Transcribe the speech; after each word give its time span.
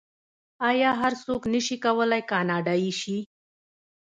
آیا 0.69 0.91
هر 1.01 1.13
څوک 1.25 1.41
نشي 1.53 1.77
کولی 1.83 2.21
کاناډایی 2.31 2.91
شي؟ 3.01 3.17